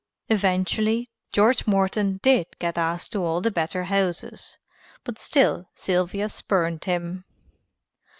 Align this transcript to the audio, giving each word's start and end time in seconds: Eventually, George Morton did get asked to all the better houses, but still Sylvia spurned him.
Eventually, 0.29 1.11
George 1.31 1.67
Morton 1.67 2.19
did 2.23 2.47
get 2.57 2.75
asked 2.75 3.11
to 3.11 3.23
all 3.23 3.39
the 3.39 3.51
better 3.51 3.83
houses, 3.83 4.57
but 5.03 5.19
still 5.19 5.67
Sylvia 5.75 6.27
spurned 6.27 6.85
him. 6.85 7.23